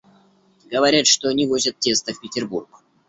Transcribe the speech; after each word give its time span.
Говорят, 0.65 1.05
что 1.05 1.27
они 1.29 1.45
возят 1.45 1.77
тесто 1.77 2.11
в 2.13 2.21
Петербург. 2.21 2.81